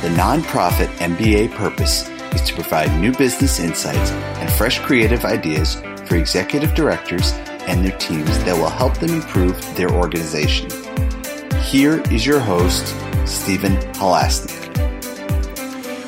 [0.00, 6.14] The nonprofit MBA purpose is to provide new business insights and fresh creative ideas for
[6.14, 7.32] executive directors
[7.66, 10.70] and their teams that will help them improve their organization.
[11.60, 12.94] Here is your host,
[13.26, 14.68] Stephen Halasnik.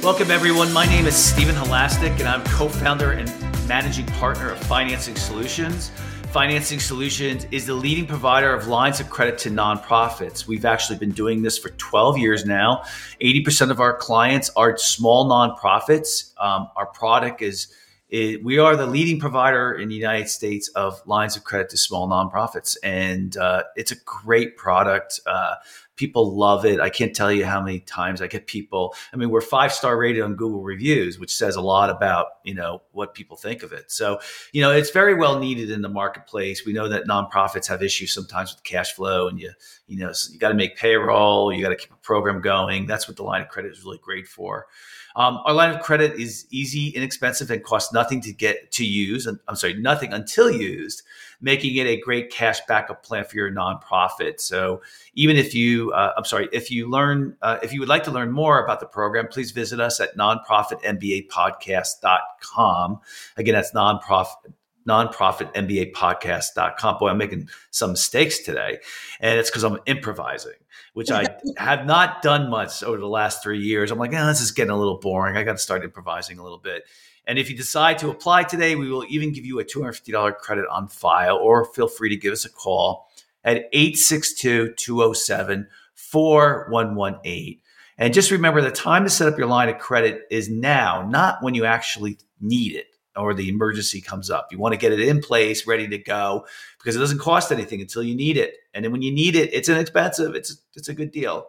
[0.04, 0.72] Welcome, everyone.
[0.72, 3.29] My name is Stephen Halasnik, and I'm co founder and
[3.66, 5.91] managing partner of Financing Solutions.
[6.32, 10.46] Financing Solutions is the leading provider of lines of credit to nonprofits.
[10.46, 12.84] We've actually been doing this for 12 years now.
[13.20, 16.32] 80% of our clients are small nonprofits.
[16.40, 17.74] Um, our product is,
[18.11, 21.76] is, we are the leading provider in the United States of lines of credit to
[21.76, 25.18] small nonprofits, and uh, it's a great product.
[25.26, 25.57] Uh,
[26.00, 26.81] people love it.
[26.81, 28.95] I can't tell you how many times I get people.
[29.13, 32.55] I mean, we're five star rated on Google reviews, which says a lot about you
[32.55, 33.92] know what people think of it.
[33.92, 34.19] So
[34.53, 36.64] you know, it's very well needed in the marketplace.
[36.64, 39.53] We know that nonprofits have issues sometimes with cash flow, and you
[39.89, 42.86] you know you got to make payroll, you got to keep a program going.
[42.86, 44.69] That's what the line of credit is really great for.
[45.17, 49.27] Um, our line of credit is easy, inexpensive, and costs nothing to get to use.
[49.27, 51.02] And I'm sorry, nothing until used,
[51.41, 54.41] making it a great cash backup plan for your nonprofit.
[54.41, 54.83] So
[55.14, 58.10] even if you, uh, I'm sorry, if you learn, uh, if you would like to
[58.10, 63.00] learn more about the program, please visit us at nonprofitmbapodcast.com.
[63.36, 64.52] Again, that's nonprofit
[64.88, 66.98] nonprofitmbapodcast.com.
[66.98, 68.78] Boy, I'm making some mistakes today.
[69.20, 70.55] And it's because I'm improvising,
[70.94, 71.27] which I
[71.58, 73.91] have not done much over the last three years.
[73.91, 75.36] I'm like, oh, this is getting a little boring.
[75.36, 76.84] I got to start improvising a little bit.
[77.26, 80.66] And if you decide to apply today, we will even give you a $250 credit
[80.70, 83.08] on file, or feel free to give us a call
[83.44, 87.60] at 862 207 4118.
[87.98, 91.42] And just remember the time to set up your line of credit is now, not
[91.42, 94.48] when you actually need it or the emergency comes up.
[94.50, 96.46] You want to get it in place, ready to go,
[96.78, 98.55] because it doesn't cost anything until you need it.
[98.72, 100.34] And then when you need it, it's inexpensive.
[100.34, 101.46] It's it's a good deal.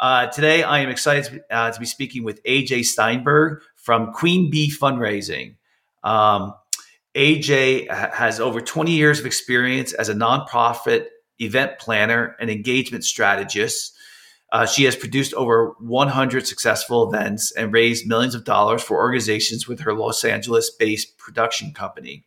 [0.00, 4.70] Uh, today, I am excited uh, to be speaking with AJ Steinberg from Queen Bee
[4.70, 5.54] Fundraising.
[6.04, 6.52] Um,
[7.14, 11.06] AJ has over 20 years of experience as a nonprofit
[11.38, 13.96] event planner and engagement strategist.
[14.52, 19.66] Uh, she has produced over 100 successful events and raised millions of dollars for organizations
[19.66, 22.24] with her Los Angeles based production company.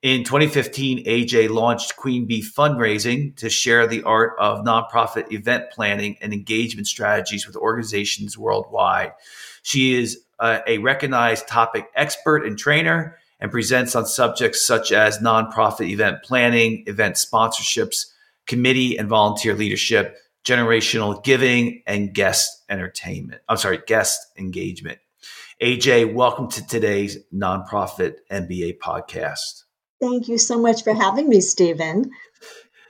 [0.00, 6.18] In 2015, AJ launched Queen Bee Fundraising to share the art of nonprofit event planning
[6.20, 9.12] and engagement strategies with organizations worldwide.
[9.62, 15.18] She is a, a recognized topic expert and trainer and presents on subjects such as
[15.18, 18.12] nonprofit event planning, event sponsorships,
[18.46, 23.40] committee and volunteer leadership, generational giving, and guest entertainment.
[23.48, 24.98] I'm sorry, guest engagement.
[25.62, 29.62] AJ, welcome to today's nonprofit MBA podcast.
[30.00, 32.10] Thank you so much for having me, Stephen.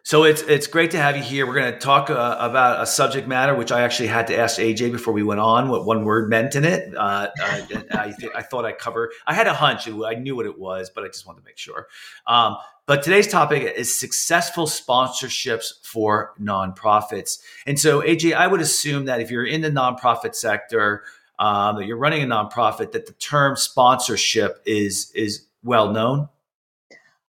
[0.05, 1.47] So it's it's great to have you here.
[1.47, 4.61] We're going to talk uh, about a subject matter which I actually had to ask
[4.61, 6.95] AJ before we went on what one word meant in it.
[6.95, 9.11] Uh, I, I, th- I, thought I'd cover.
[9.27, 9.89] I had a hunch.
[9.89, 11.87] I knew what it was, but I just wanted to make sure.
[12.27, 17.39] Um, but today's topic is successful sponsorships for nonprofits.
[17.67, 21.03] And so, AJ, I would assume that if you're in the nonprofit sector,
[21.39, 26.29] um, that you're running a nonprofit, that the term sponsorship is is well known.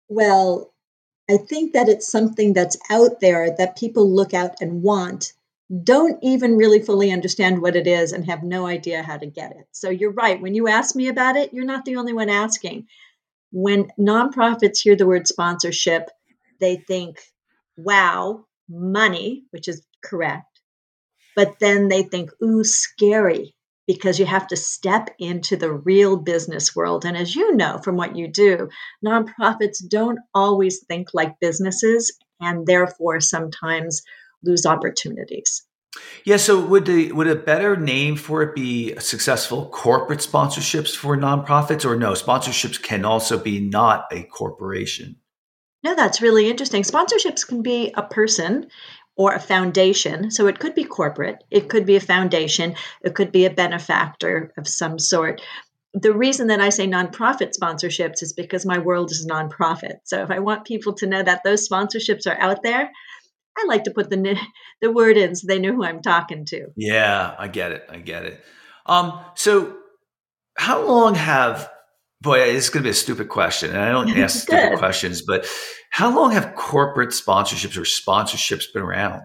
[0.09, 0.70] Well,
[1.31, 5.33] I think that it's something that's out there that people look out and want,
[5.85, 9.53] don't even really fully understand what it is, and have no idea how to get
[9.53, 9.69] it.
[9.71, 10.43] So you're right.
[10.43, 12.89] When you ask me about it, you're not the only one asking.
[13.53, 16.11] When nonprofits hear the word sponsorship,
[16.59, 17.21] they think,
[17.77, 20.61] wow, money, which is correct.
[21.37, 23.55] But then they think, ooh, scary
[23.91, 27.05] because you have to step into the real business world.
[27.05, 28.69] And as you know from what you do,
[29.05, 34.03] nonprofits don't always think like businesses and therefore sometimes
[34.45, 35.67] lose opportunities.
[36.25, 41.17] Yeah, so would the would a better name for it be successful corporate sponsorships for
[41.17, 45.17] nonprofits or no, sponsorships can also be not a corporation?
[45.83, 46.83] No, that's really interesting.
[46.83, 48.69] Sponsorships can be a person
[49.21, 50.31] or a foundation.
[50.31, 54.51] So it could be corporate, it could be a foundation, it could be a benefactor
[54.57, 55.43] of some sort.
[55.93, 59.97] The reason that I say nonprofit sponsorships is because my world is nonprofit.
[60.05, 62.91] So if I want people to know that those sponsorships are out there,
[63.59, 64.39] I like to put the
[64.81, 66.69] the word in so they know who I'm talking to.
[66.75, 67.85] Yeah, I get it.
[67.91, 68.43] I get it.
[68.87, 69.77] Um, so
[70.57, 71.69] how long have
[72.21, 75.47] boy, is going to be a stupid question, and I don't ask stupid questions, but
[75.91, 79.23] how long have corporate sponsorships or sponsorships been around?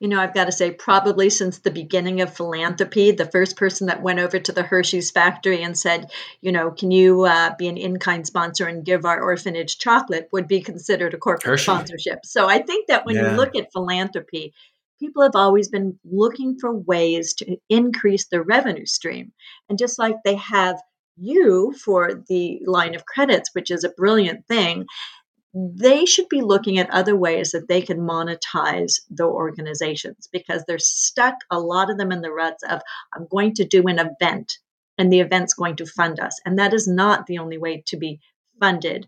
[0.00, 3.86] You know, I've got to say, probably since the beginning of philanthropy, the first person
[3.86, 6.10] that went over to the Hershey's factory and said,
[6.42, 10.28] you know, can you uh, be an in kind sponsor and give our orphanage chocolate
[10.32, 11.64] would be considered a corporate Hershey.
[11.64, 12.18] sponsorship.
[12.24, 13.30] So I think that when yeah.
[13.30, 14.52] you look at philanthropy,
[14.98, 19.32] people have always been looking for ways to increase their revenue stream.
[19.68, 20.80] And just like they have
[21.16, 24.86] you for the line of credits, which is a brilliant thing,
[25.54, 30.78] they should be looking at other ways that they can monetize their organizations because they're
[30.78, 32.80] stuck, a lot of them, in the ruts of,
[33.14, 34.58] I'm going to do an event
[34.96, 36.40] and the event's going to fund us.
[36.46, 38.20] And that is not the only way to be
[38.60, 39.06] funded.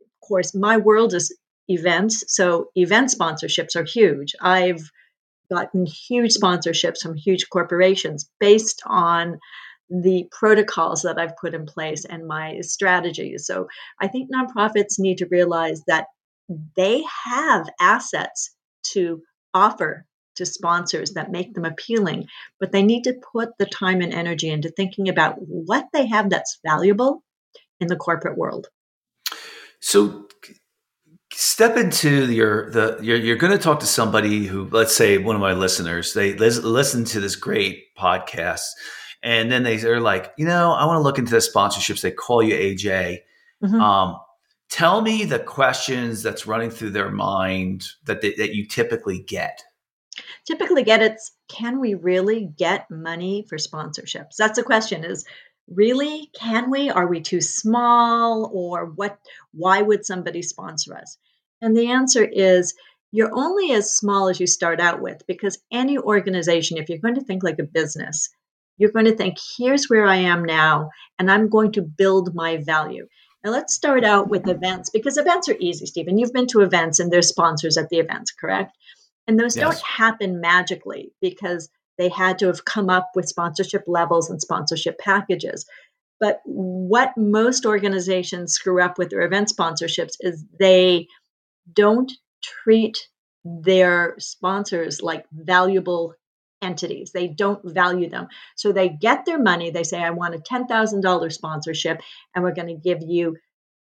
[0.00, 1.34] Of course, my world is
[1.68, 2.24] events.
[2.28, 4.34] So event sponsorships are huge.
[4.40, 4.90] I've
[5.50, 9.38] gotten huge sponsorships from huge corporations based on
[9.90, 13.46] the protocols that I've put in place and my strategies.
[13.46, 13.68] So
[14.00, 16.06] I think nonprofits need to realize that
[16.76, 18.54] they have assets
[18.92, 19.22] to
[19.54, 20.06] offer
[20.36, 22.26] to sponsors that make them appealing,
[22.60, 26.30] but they need to put the time and energy into thinking about what they have
[26.30, 27.22] that's valuable
[27.80, 28.68] in the corporate world.
[29.80, 30.28] So
[31.32, 35.36] step into your the you're, you're going to talk to somebody who let's say one
[35.36, 38.62] of my listeners they listen to this great podcast
[39.22, 42.00] and then they are like you know i want to look into the sponsorships.
[42.00, 43.18] They call you aj
[43.62, 43.80] mm-hmm.
[43.80, 44.18] um,
[44.68, 49.62] tell me the questions that's running through their mind that they, that you typically get.
[50.46, 54.36] Typically get it's can we really get money for sponsorships?
[54.36, 55.24] That's the question is
[55.68, 56.30] really?
[56.38, 56.90] Can we?
[56.90, 58.50] Are we too small?
[58.52, 59.18] Or what
[59.52, 61.18] why would somebody sponsor us?
[61.60, 62.74] And the answer is
[63.10, 67.14] you're only as small as you start out with because any organization if you're going
[67.14, 68.28] to think like a business
[68.78, 70.88] you're going to think here's where i am now
[71.18, 73.06] and i'm going to build my value
[73.44, 76.98] now let's start out with events because events are easy stephen you've been to events
[76.98, 78.76] and there's sponsors at the events correct
[79.28, 79.62] and those yes.
[79.62, 84.98] don't happen magically because they had to have come up with sponsorship levels and sponsorship
[84.98, 85.66] packages.
[86.18, 91.06] But what most organizations screw up with their event sponsorships is they
[91.72, 92.10] don't
[92.42, 92.96] treat
[93.44, 96.14] their sponsors like valuable
[96.62, 97.12] entities.
[97.12, 98.28] They don't value them.
[98.56, 99.70] So they get their money.
[99.70, 102.00] They say, I want a $10,000 sponsorship,
[102.34, 103.36] and we're going to give you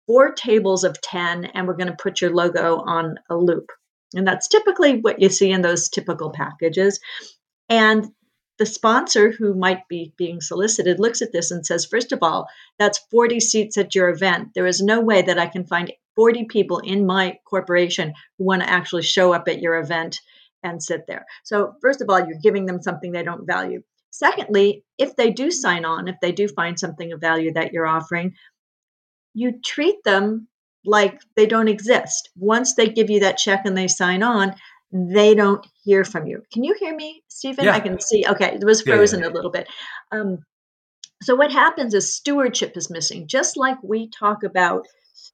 [0.07, 3.71] four tables of 10, and we're going to put your logo on a loop.
[4.15, 7.01] And that's typically what you see in those typical packages.
[7.69, 8.09] And
[8.59, 12.47] the sponsor who might be being solicited looks at this and says, first of all,
[12.79, 14.51] that's 40 seats at your event.
[14.55, 18.63] There is no way that I can find 40 people in my corporation who want
[18.63, 20.21] to actually show up at your event
[20.63, 21.25] and sit there.
[21.45, 23.83] So, first of all, you're giving them something they don't value.
[24.11, 27.87] Secondly, if they do sign on, if they do find something of value that you're
[27.87, 28.35] offering,
[29.35, 30.49] you treat them
[30.85, 32.31] like they don't exist.
[32.37, 34.55] Once they give you that check and they sign on,
[34.93, 36.43] they don't hear from you.
[36.53, 37.65] Can you hear me, Stephen?
[37.65, 37.73] Yeah.
[37.73, 38.25] I can see.
[38.29, 39.69] Okay, it was frozen yeah, yeah, a little bit.
[40.11, 40.39] Um,
[41.23, 43.27] so what happens is stewardship is missing.
[43.27, 44.87] Just like we talk about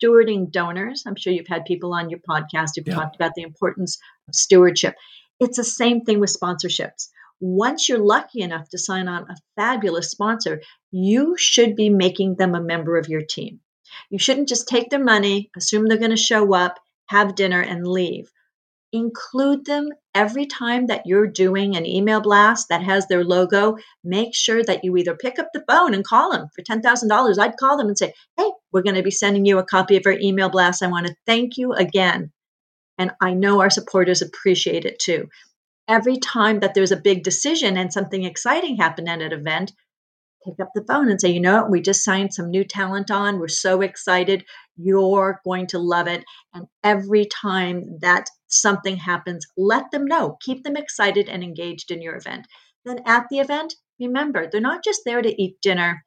[0.03, 3.99] stewarding donors, I'm sure you've had people on your podcast who've talked about the importance
[4.29, 4.95] of stewardship.
[5.41, 7.09] It's the same thing with sponsorships.
[7.41, 10.61] Once you're lucky enough to sign on a fabulous sponsor,
[10.91, 13.61] you should be making them a member of your team.
[14.11, 17.87] You shouldn't just take their money, assume they're going to show up, have dinner, and
[17.87, 18.31] leave
[18.93, 23.77] include them every time that you're doing an email blast that has their logo.
[24.03, 27.39] Make sure that you either pick up the phone and call them for $10,000.
[27.39, 30.03] I'd call them and say, Hey, we're going to be sending you a copy of
[30.07, 30.83] our email blast.
[30.83, 32.33] I want to thank you again.
[32.99, 35.29] And I know our supporters appreciate it too.
[35.87, 39.73] Every time that there's a big decision and something exciting happened at an event,
[40.45, 43.11] pick up the phone and say, you know what, we just signed some new talent
[43.11, 43.39] on.
[43.39, 44.45] We're so excited.
[44.77, 46.25] You're going to love it.
[46.55, 50.37] And every time that something happens, let them know.
[50.41, 52.47] Keep them excited and engaged in your event.
[52.85, 56.05] Then at the event, remember, they're not just there to eat dinner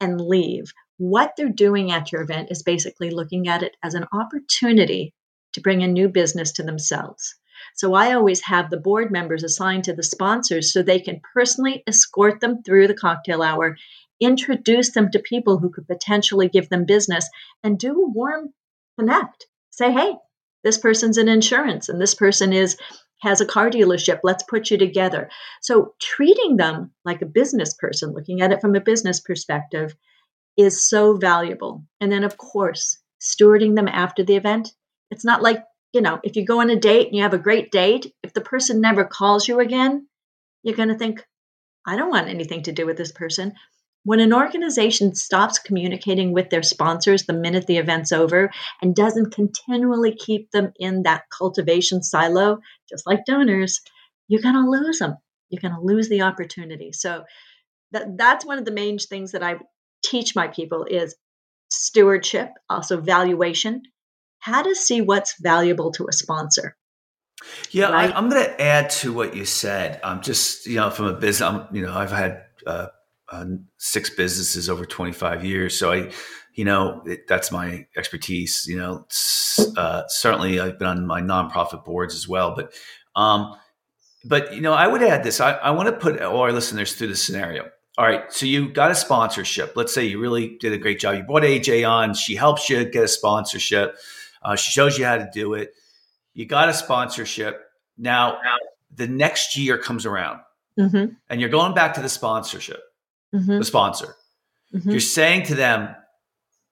[0.00, 0.72] and leave.
[0.96, 5.14] What they're doing at your event is basically looking at it as an opportunity
[5.52, 7.34] to bring a new business to themselves.
[7.74, 11.82] So I always have the board members assigned to the sponsors so they can personally
[11.86, 13.76] escort them through the cocktail hour,
[14.20, 17.28] introduce them to people who could potentially give them business,
[17.62, 18.52] and do a warm
[18.98, 19.46] connect.
[19.70, 20.14] Say, hey,
[20.64, 22.76] this person's in insurance and this person is
[23.20, 24.20] has a car dealership.
[24.22, 25.28] Let's put you together.
[25.60, 29.94] So treating them like a business person looking at it from a business perspective
[30.56, 31.84] is so valuable.
[32.00, 34.72] And then of course stewarding them after the event.
[35.10, 37.38] It's not like you know, if you go on a date and you have a
[37.38, 40.06] great date, if the person never calls you again,
[40.62, 41.24] you're going to think,
[41.86, 43.54] I don't want anything to do with this person.
[44.04, 49.34] When an organization stops communicating with their sponsors the minute the event's over and doesn't
[49.34, 53.80] continually keep them in that cultivation silo, just like donors,
[54.28, 55.16] you're going to lose them.
[55.50, 56.92] You're going to lose the opportunity.
[56.92, 57.24] So
[57.92, 59.56] that, that's one of the main things that I
[60.04, 61.16] teach my people is
[61.70, 63.82] stewardship, also valuation,
[64.48, 66.76] how to see what's valuable to a sponsor.
[67.70, 68.12] Yeah, right?
[68.12, 70.00] I, am going to add to what you said.
[70.02, 72.88] Um, just you know, from a business, I'm, you know, I've had uh,
[73.30, 73.44] uh,
[73.76, 76.10] six businesses over 25 years, so I,
[76.54, 78.66] you know, it, that's my expertise.
[78.66, 79.06] You know,
[79.76, 82.72] uh, certainly I've been on my nonprofit boards as well, but,
[83.14, 83.54] um,
[84.24, 85.40] but you know, I would add this.
[85.40, 87.68] I, I want to put all our listeners through the scenario.
[87.96, 89.72] All right, so you got a sponsorship.
[89.74, 91.16] Let's say you really did a great job.
[91.16, 92.14] You brought AJ on.
[92.14, 93.96] She helps you get a sponsorship.
[94.42, 95.72] Uh, she shows you how to do it
[96.38, 97.64] you got a sponsorship.
[97.96, 98.38] Now,
[98.94, 100.38] the next year comes around
[100.78, 101.14] mm-hmm.
[101.28, 102.80] and you're going back to the sponsorship,
[103.34, 103.58] mm-hmm.
[103.58, 104.14] the sponsor.
[104.72, 104.88] Mm-hmm.
[104.88, 105.96] You're saying to them,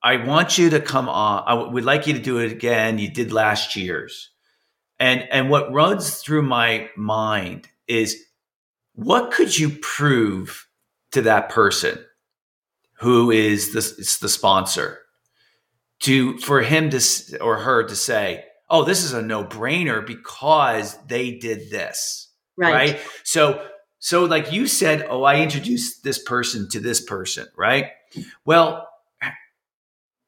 [0.04, 1.42] I want you to come on.
[1.48, 2.98] I would like you to do it again.
[2.98, 4.30] You did last year's.
[5.00, 8.22] And, and what runs through my mind is
[8.94, 10.68] what could you prove
[11.10, 11.98] to that person
[13.00, 13.80] who is the,
[14.20, 15.00] the sponsor
[16.00, 20.96] to, for him to, or her to say, oh, this is a no brainer because
[21.06, 22.30] they did this.
[22.56, 22.72] Right.
[22.72, 23.00] right.
[23.24, 23.64] So,
[23.98, 27.90] so like you said, oh, I introduced this person to this person, right?
[28.44, 28.88] Well,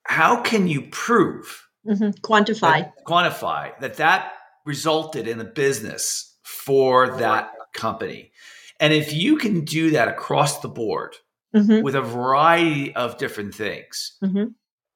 [0.05, 2.11] how can you prove, mm-hmm.
[2.23, 4.33] quantify, that, quantify that that
[4.65, 8.33] resulted in a business for that company?
[8.81, 11.17] And if you can do that across the board
[11.55, 11.83] mm-hmm.
[11.83, 14.45] with a variety of different things, mm-hmm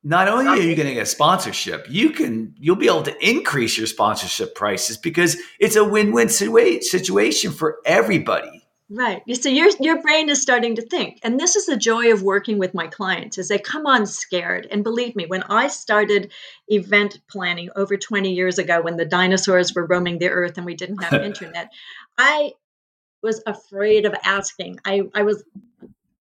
[0.05, 3.79] not only are you going to get sponsorship, you can you'll be able to increase
[3.79, 8.63] your sponsorship prices because it's a win-win situation for everybody.
[8.91, 9.23] Right.
[9.37, 11.19] So your your brain is starting to think.
[11.23, 14.67] And this is the joy of working with my clients is they come on scared.
[14.71, 16.31] And believe me, when I started
[16.69, 20.75] event planning over 20 years ago when the dinosaurs were roaming the earth and we
[20.75, 21.73] didn't have internet,
[22.19, 22.53] I
[23.23, 24.81] was afraid of asking.
[24.85, 25.43] I, I was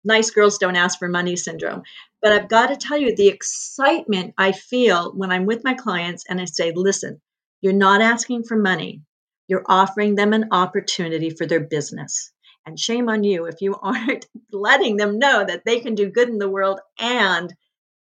[0.05, 1.83] nice girls don't ask for money syndrome.
[2.21, 6.25] But I've got to tell you the excitement I feel when I'm with my clients
[6.29, 7.21] and I say, listen,
[7.61, 9.03] you're not asking for money,
[9.47, 12.33] you're offering them an opportunity for their business.
[12.67, 16.29] And shame on you if you aren't letting them know that they can do good
[16.29, 17.55] in the world and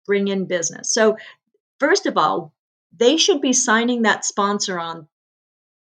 [0.07, 0.95] bring in business.
[0.95, 1.17] So,
[1.81, 2.55] first of all,
[2.97, 5.09] they should be signing that sponsor on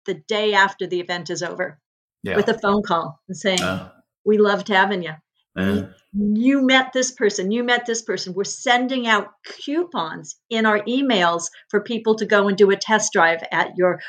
[0.06, 1.80] the day after the event is over
[2.22, 2.36] yeah.
[2.36, 3.90] with a phone call and saying, uh.
[4.26, 5.14] We loved having you.
[5.55, 8.33] You met this person, you met this person.
[8.33, 13.13] We're sending out coupons in our emails for people to go and do a test
[13.13, 14.00] drive at your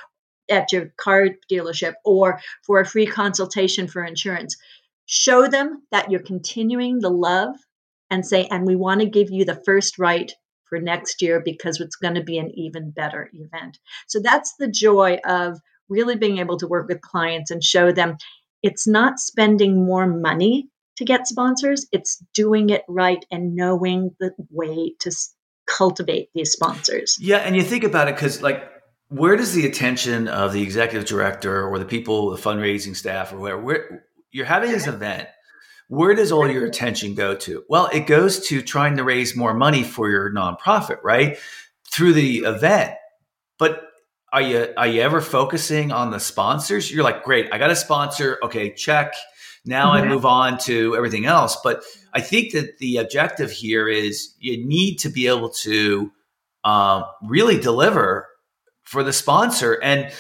[0.50, 4.56] at your car dealership or for a free consultation for insurance.
[5.06, 7.56] Show them that you're continuing the love
[8.10, 10.30] and say, and we want to give you the first right
[10.64, 13.78] for next year because it's going to be an even better event.
[14.06, 15.58] So that's the joy of
[15.88, 18.16] really being able to work with clients and show them
[18.62, 21.86] it's not spending more money to get sponsors.
[21.92, 25.10] It's doing it right and knowing the way to
[25.66, 27.16] cultivate these sponsors.
[27.20, 28.70] Yeah, and you think about it because, like,
[29.08, 33.58] where does the attention of the executive director or the people, the fundraising staff, or
[33.58, 35.28] where you're having this event?
[35.88, 37.62] Where does all your attention go to?
[37.68, 41.36] Well, it goes to trying to raise more money for your nonprofit, right?
[41.92, 42.94] Through the event.
[43.58, 43.82] But
[44.32, 46.90] are you are you ever focusing on the sponsors?
[46.90, 48.38] You're like, great, I got a sponsor.
[48.42, 49.14] Okay, check
[49.64, 50.06] now mm-hmm.
[50.06, 51.56] I move on to everything else.
[51.62, 56.10] But I think that the objective here is you need to be able to
[56.64, 58.28] um, really deliver
[58.84, 59.74] for the sponsor.
[59.82, 60.12] And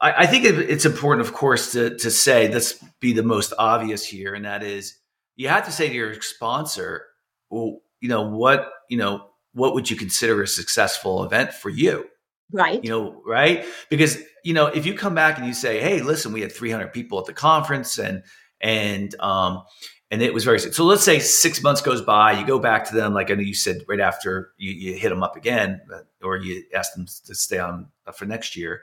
[0.00, 3.52] I, I think it, it's important, of course, to, to say, let's be the most
[3.58, 4.34] obvious here.
[4.34, 4.96] And that is
[5.36, 7.04] you have to say to your sponsor,
[7.50, 12.06] well, you know, what, you know, what would you consider a successful event for you?
[12.52, 12.82] Right.
[12.82, 13.64] You know, right?
[13.90, 16.92] Because, you know, if you come back and you say, hey, listen, we had 300
[16.92, 18.22] people at the conference and
[18.60, 19.62] and um,
[20.10, 22.94] and it was very so let's say six months goes by you go back to
[22.94, 26.00] them like i know you said right after you, you hit them up again uh,
[26.22, 28.82] or you ask them to stay on uh, for next year.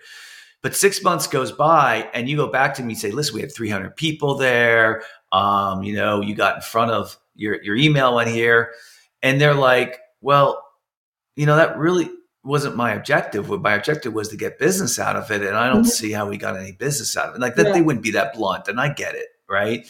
[0.62, 3.42] But six months goes by and you go back to me and say listen we
[3.42, 5.04] had 300 people there.
[5.32, 8.72] Um, you know you got in front of your, your email went here.
[9.22, 10.64] And they're like well
[11.36, 12.10] you know that really
[12.44, 13.50] wasn't my objective.
[13.50, 15.90] My objective was to get business out of it and i don't mm-hmm.
[15.90, 17.42] see how we got any business out of it.
[17.42, 17.74] Like that yeah.
[17.74, 19.88] they wouldn't be that blunt and i get it right?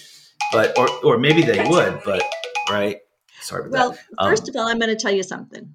[0.52, 2.24] But or or maybe they would, but
[2.70, 3.00] right.
[3.42, 4.00] Sorry about well, that.
[4.18, 5.74] Well, first um, of all, I'm going to tell you something.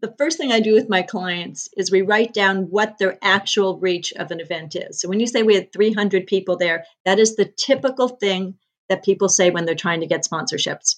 [0.00, 3.78] The first thing I do with my clients is we write down what their actual
[3.78, 5.00] reach of an event is.
[5.00, 8.54] So when you say we had 300 people there, that is the typical thing
[8.88, 10.96] that people say when they're trying to get sponsorships.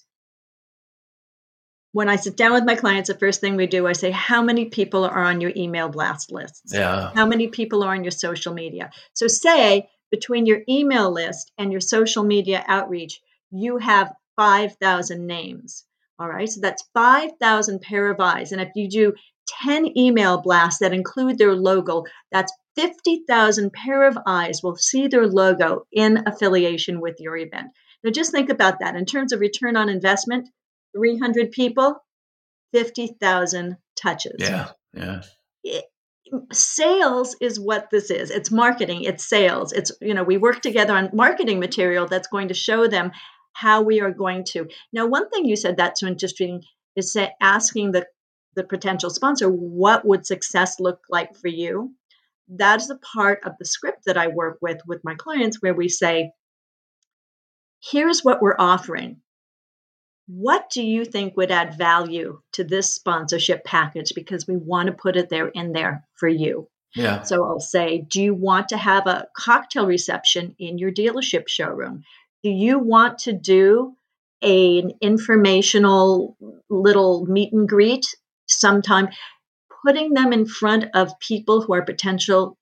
[1.92, 4.42] When I sit down with my clients, the first thing we do, I say, How
[4.42, 6.72] many people are on your email blast lists?
[6.72, 7.10] Yeah.
[7.14, 8.90] How many people are on your social media?
[9.14, 15.84] So say between your email list and your social media outreach, you have 5,000 names.
[16.18, 18.52] All right, so that's 5,000 pair of eyes.
[18.52, 19.14] And if you do
[19.62, 25.26] 10 email blasts that include their logo, that's 50,000 pair of eyes will see their
[25.26, 27.68] logo in affiliation with your event.
[28.04, 30.48] Now, just think about that in terms of return on investment
[30.96, 31.96] 300 people,
[32.72, 34.36] 50,000 touches.
[34.38, 35.22] Yeah, yeah.
[36.52, 38.30] Sales is what this is.
[38.30, 39.72] It's marketing it's sales.
[39.72, 43.12] It's you know we work together on marketing material that's going to show them
[43.52, 44.68] how we are going to.
[44.92, 46.62] Now one thing you said that's interesting
[46.96, 48.06] is say, asking the
[48.56, 51.94] the potential sponsor what would success look like for you?
[52.48, 55.74] That is a part of the script that i work with with my clients where
[55.74, 56.32] we say
[57.82, 59.20] here's what we're offering
[60.32, 64.12] what do you think would add value to this sponsorship package?
[64.14, 66.68] Because we want to put it there in there for you.
[66.94, 67.22] Yeah.
[67.22, 72.02] So i'll say do you want to have a cocktail reception in your dealership showroom?
[72.42, 73.94] Do you want to do
[74.42, 76.36] an informational
[76.68, 78.06] little meet and greet
[78.48, 79.08] sometime?
[79.84, 82.56] Putting them in front of people who are potential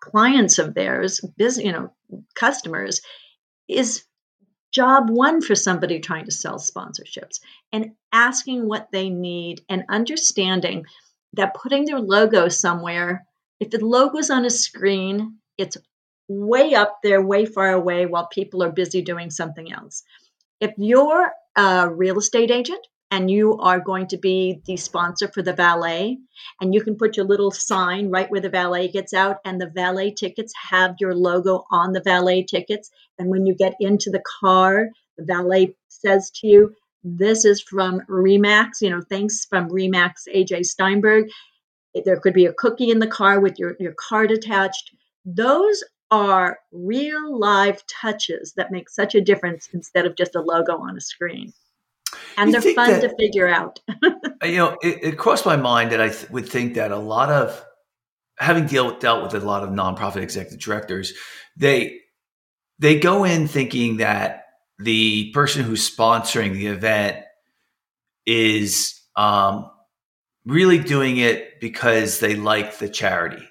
[0.00, 1.92] clients of theirs business you know
[2.34, 3.00] customers
[3.68, 4.04] is
[4.72, 7.40] job one for somebody trying to sell sponsorships
[7.72, 10.84] and asking what they need and understanding
[11.34, 13.26] that putting their logo somewhere,
[13.60, 15.76] if the logo's on a screen, it's
[16.28, 20.02] way up there, way far away while people are busy doing something else.
[20.60, 25.42] If you're a real estate agent and you are going to be the sponsor for
[25.42, 26.18] the valet.
[26.60, 29.70] And you can put your little sign right where the valet gets out and the
[29.70, 32.90] valet tickets have your logo on the valet tickets.
[33.18, 38.02] And when you get into the car the valet says to you this is from
[38.08, 41.28] RE/MAX you know thanks from RE/MAX aj steinberg.
[42.04, 44.92] There could be a cookie in the car with your, your card attached.
[45.24, 50.78] Those are real live touches that make such a difference instead of just a logo
[50.78, 51.52] on a screen
[52.38, 53.80] and they're fun that, to figure out.
[54.44, 57.30] you know, it, it, crossed my mind that I th- would think that a lot
[57.30, 57.64] of
[58.38, 61.12] having deal, dealt with a lot of nonprofit executive directors,
[61.56, 62.00] they
[62.78, 64.44] they go in thinking that
[64.78, 67.24] the person who's sponsoring the event
[68.24, 69.68] is um,
[70.44, 73.42] really doing it because they like the charity.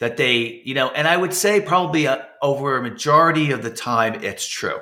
[0.00, 3.62] That they, you know, and I would say probably a, uh, over a majority of
[3.62, 4.80] the time, it's true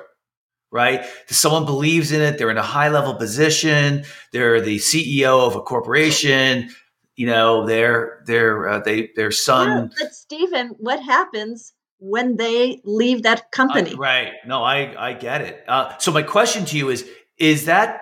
[0.73, 1.05] right?
[1.27, 2.37] Someone believes in it.
[2.37, 4.03] They're in a high level position.
[4.33, 6.69] They're the CEO of a corporation.
[7.15, 9.67] You know, they're they're uh, they their son.
[9.69, 13.93] Yeah, but Stephen, what happens when they leave that company?
[13.93, 14.31] Uh, right.
[14.47, 15.63] No, I I get it.
[15.67, 17.07] Uh, so my question to you is:
[17.37, 18.01] Is that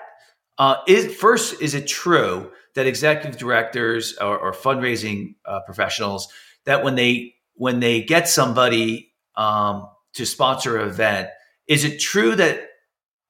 [0.58, 6.30] uh, is first is it true that executive directors or, or fundraising uh, professionals
[6.64, 11.28] that when they when they get somebody um, to sponsor an event
[11.72, 12.68] is it true that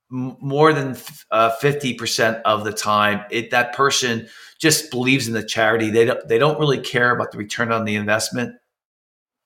[0.10, 0.98] more than
[1.30, 4.28] uh, fifty percent of the time, it, that person
[4.60, 5.90] just believes in the charity.
[5.90, 6.28] They don't.
[6.28, 8.56] They don't really care about the return on the investment.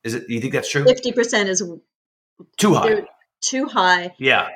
[0.03, 0.27] Is it?
[0.27, 0.83] Do you think that's true?
[0.83, 1.61] Fifty percent is
[2.57, 3.03] too high.
[3.41, 4.15] Too high.
[4.17, 4.49] Yeah.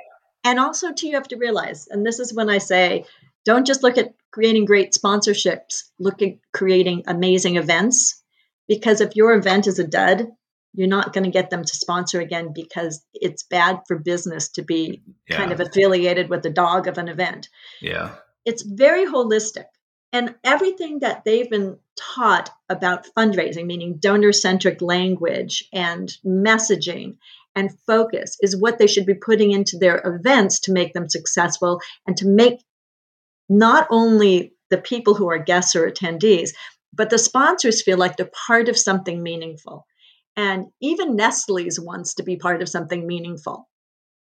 [0.43, 3.05] And also, too, you have to realize, and this is when I say,
[3.45, 5.83] don't just look at creating great sponsorships.
[5.99, 8.23] Look at creating amazing events,
[8.67, 10.27] because if your event is a dud,
[10.73, 14.61] you're not going to get them to sponsor again because it's bad for business to
[14.61, 15.37] be yeah.
[15.37, 17.49] kind of affiliated with the dog of an event.
[17.81, 18.11] Yeah.
[18.45, 19.65] It's very holistic.
[20.11, 27.17] And everything that they've been taught about fundraising, meaning donor centric language and messaging
[27.55, 31.81] and focus, is what they should be putting into their events to make them successful
[32.07, 32.63] and to make
[33.49, 36.51] not only the people who are guests or attendees,
[36.93, 39.85] but the sponsors feel like they're part of something meaningful
[40.39, 43.67] and even Nestle's wants to be part of something meaningful.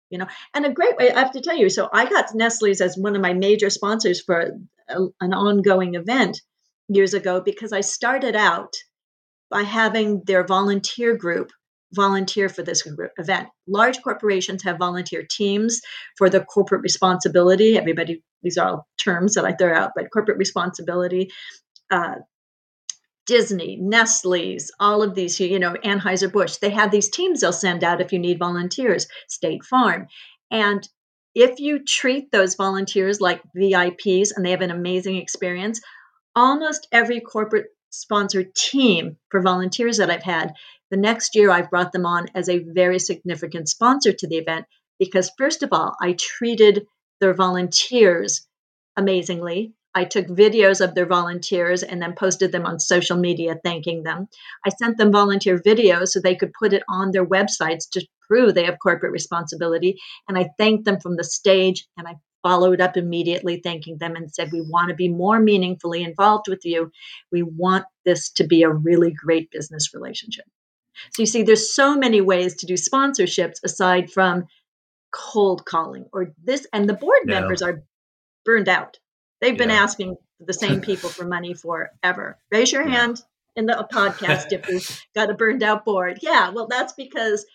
[0.10, 1.70] You know, and a great way I have to tell you.
[1.70, 4.52] So I got Nestle's as one of my major sponsors for
[4.90, 6.42] a, an ongoing event
[6.88, 8.74] years ago because I started out
[9.52, 11.52] by having their volunteer group
[11.94, 12.86] volunteer for this
[13.18, 13.48] event.
[13.68, 15.82] Large corporations have volunteer teams
[16.18, 17.78] for the corporate responsibility.
[17.78, 21.30] Everybody, these are all terms that I throw out, but corporate responsibility,
[21.92, 22.16] uh,
[23.28, 28.02] Disney, Nestle's, all of these, you know, Anheuser-Busch, they have these teams they'll send out
[28.02, 30.08] if you need volunteers, State Farm.
[30.50, 30.88] And
[31.36, 35.82] if you treat those volunteers like VIPs and they have an amazing experience,
[36.36, 40.54] almost every corporate sponsored team for volunteers that I've had,
[40.90, 44.66] the next year I've brought them on as a very significant sponsor to the event
[45.00, 46.88] because, first of all, I treated
[47.20, 48.48] their volunteers
[48.96, 49.74] amazingly.
[49.98, 54.28] I took videos of their volunteers and then posted them on social media thanking them.
[54.64, 58.54] I sent them volunteer videos so they could put it on their websites to prove
[58.54, 60.00] they have corporate responsibility.
[60.30, 64.32] And I thanked them from the stage and I followed up immediately, thanking them, and
[64.32, 66.92] said, We want to be more meaningfully involved with you.
[67.32, 70.46] We want this to be a really great business relationship.
[71.16, 74.46] So you see, there's so many ways to do sponsorships aside from
[75.12, 77.40] cold calling or this, and the board yeah.
[77.40, 77.82] members are
[78.46, 79.00] burned out.
[79.42, 79.84] They've been yeah.
[79.84, 82.38] asking the same people for money forever.
[82.52, 82.96] Raise your yeah.
[82.96, 83.22] hand
[83.56, 86.20] in the podcast if you've got a burned out board.
[86.22, 87.46] Yeah, well, that's because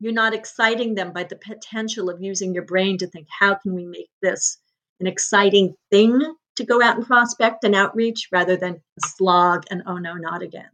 [0.00, 3.74] you're not exciting them by the potential of using your brain to think, how can
[3.74, 4.58] we make this
[5.00, 6.20] an exciting thing
[6.56, 10.42] to go out and prospect and outreach rather than a slog and oh no, not
[10.42, 10.68] again.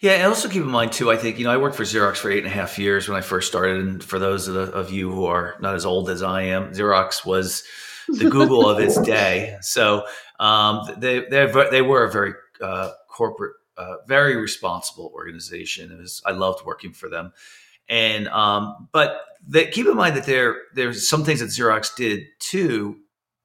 [0.00, 1.10] Yeah, and also keep in mind too.
[1.10, 3.18] I think you know I worked for Xerox for eight and a half years when
[3.18, 6.08] I first started, and for those of, the, of you who are not as old
[6.08, 7.64] as I am, Xerox was
[8.08, 9.56] the Google of its day.
[9.60, 10.06] So
[10.40, 15.92] um, they they were a very uh, corporate, uh, very responsible organization.
[15.92, 17.32] It was, I loved working for them,
[17.88, 22.24] and um, but they, keep in mind that there there's some things that Xerox did
[22.38, 22.96] too.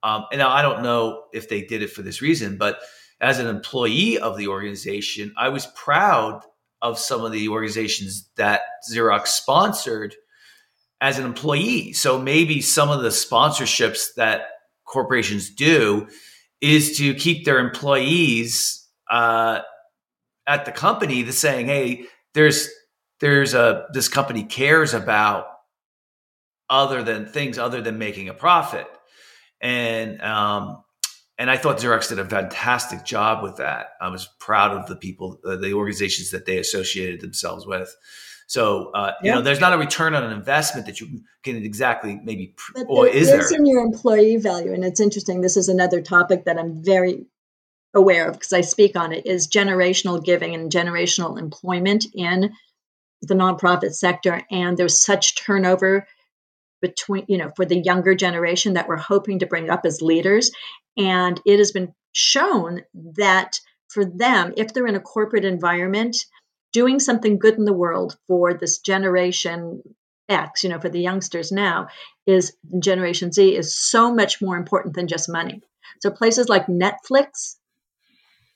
[0.01, 2.79] Um, and now I don't know if they did it for this reason, but
[3.21, 6.43] as an employee of the organization, I was proud
[6.81, 10.15] of some of the organizations that Xerox sponsored
[10.99, 11.93] as an employee.
[11.93, 14.47] So maybe some of the sponsorships that
[14.85, 16.07] corporations do
[16.61, 19.59] is to keep their employees uh,
[20.47, 22.69] at the company the saying, "Hey, there's
[23.19, 25.47] there's a this company cares about
[26.69, 28.87] other than things other than making a profit,"
[29.61, 30.83] and um,
[31.37, 33.87] and I thought Xerox did a fantastic job with that.
[33.99, 37.93] I was proud of the people, uh, the organizations that they associated themselves with.
[38.53, 42.19] So uh, you know, there's not a return on an investment that you can exactly
[42.23, 43.41] maybe, but or is there?
[43.51, 45.41] in your employee value, and it's interesting.
[45.41, 47.25] This is another topic that I'm very
[47.95, 49.25] aware of because I speak on it.
[49.25, 52.53] Is generational giving and generational employment in
[53.23, 56.07] the nonprofit sector, and there's such turnover
[56.79, 60.51] between you know for the younger generation that we're hoping to bring up as leaders,
[60.95, 66.17] and it has been shown that for them, if they're in a corporate environment
[66.73, 69.81] doing something good in the world for this generation
[70.27, 71.87] X, you know, for the youngsters now,
[72.25, 75.61] is Generation Z is so much more important than just money.
[76.01, 77.55] So places like Netflix,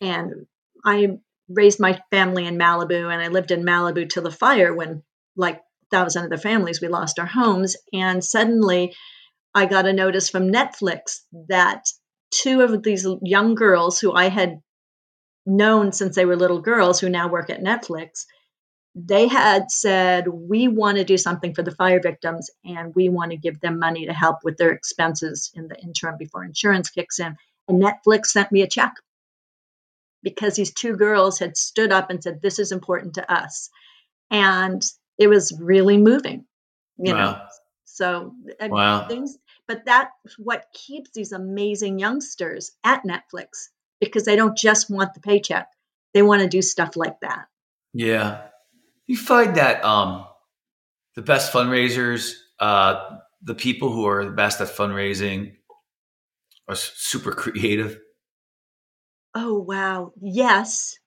[0.01, 0.47] and
[0.85, 5.03] I raised my family in Malibu, and I lived in Malibu till the fire when,
[5.35, 8.95] like thousand other families, we lost our homes, and suddenly
[9.53, 11.85] I got a notice from Netflix that
[12.31, 14.61] two of these young girls who I had
[15.47, 18.25] known since they were little girls who now work at Netflix,
[18.93, 23.31] they had said, We want to do something for the fire victims and we want
[23.31, 27.19] to give them money to help with their expenses in the interim before insurance kicks
[27.19, 27.35] in.
[27.67, 28.93] And Netflix sent me a check
[30.23, 33.69] because these two girls had stood up and said, This is important to us.
[34.29, 34.83] And
[35.17, 36.45] it was really moving,
[36.97, 37.31] you wow.
[37.31, 37.41] know.
[37.85, 39.07] So wow.
[39.07, 45.13] things, but that's what keeps these amazing youngsters at Netflix because they don't just want
[45.13, 45.67] the paycheck.
[46.13, 47.47] They want to do stuff like that.
[47.93, 48.41] Yeah.
[49.05, 50.25] You find that um,
[51.15, 55.53] the best fundraisers, uh, the people who are the best at fundraising
[56.67, 57.99] are super creative.
[59.33, 60.13] Oh, wow.
[60.19, 60.97] Yes.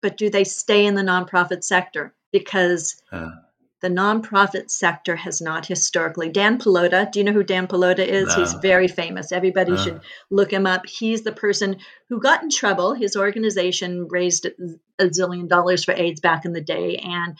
[0.00, 2.14] But do they stay in the nonprofit sector?
[2.30, 3.30] Because uh
[3.80, 6.28] the nonprofit sector has not historically.
[6.28, 8.28] Dan Pallotta, do you know who Dan Pallotta is?
[8.28, 8.34] No.
[8.34, 9.30] He's very famous.
[9.30, 9.76] Everybody no.
[9.76, 10.86] should look him up.
[10.86, 11.76] He's the person
[12.08, 12.94] who got in trouble.
[12.94, 17.36] His organization raised a zillion dollars for AIDS back in the day, and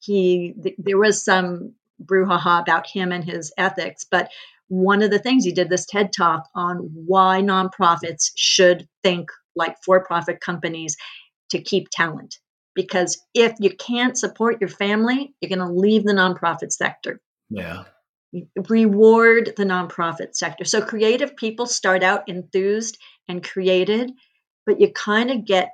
[0.00, 4.04] he th- there was some brouhaha about him and his ethics.
[4.04, 4.30] But
[4.68, 9.76] one of the things he did this TED talk on why nonprofits should think like
[9.84, 10.96] for-profit companies
[11.50, 12.38] to keep talent
[12.76, 17.20] because if you can't support your family, you're going to leave the nonprofit sector.
[17.50, 17.84] Yeah.
[18.68, 20.64] Reward the nonprofit sector.
[20.64, 24.12] So creative people start out enthused and created,
[24.66, 25.70] but you kind of get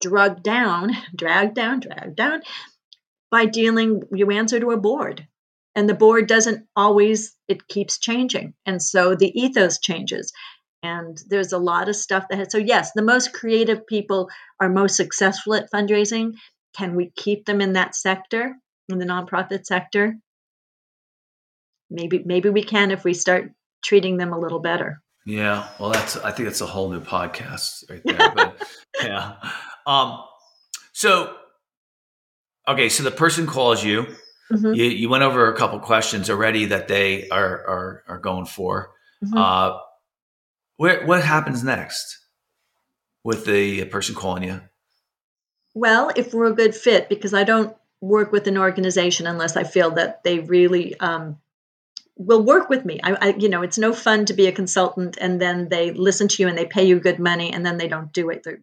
[0.00, 2.40] drugged down, dragged down, dragged down
[3.30, 5.26] by dealing, you answer to a board.
[5.74, 8.54] And the board doesn't always, it keeps changing.
[8.64, 10.32] And so the ethos changes
[10.82, 14.28] and there's a lot of stuff that has, so yes the most creative people
[14.60, 16.34] are most successful at fundraising.
[16.76, 18.54] Can we keep them in that sector
[18.88, 20.16] in the nonprofit sector?
[21.90, 25.02] Maybe maybe we can if we start treating them a little better.
[25.24, 28.62] Yeah well that's i think that's a whole new podcast right there but
[29.02, 29.34] yeah.
[29.86, 30.22] Um
[30.92, 31.34] so
[32.68, 34.06] okay so the person calls you.
[34.52, 34.74] Mm-hmm.
[34.74, 38.92] you, you went over a couple questions already that they are are, are going for.
[39.24, 39.36] Mm-hmm.
[39.36, 39.78] uh
[40.76, 42.18] what happens next
[43.24, 44.60] with the person calling you?
[45.74, 49.64] Well, if we're a good fit, because I don't work with an organization unless I
[49.64, 51.38] feel that they really um,
[52.16, 53.00] will work with me.
[53.02, 56.28] I, I, you know, it's no fun to be a consultant and then they listen
[56.28, 58.42] to you and they pay you good money and then they don't do it.
[58.42, 58.60] They're,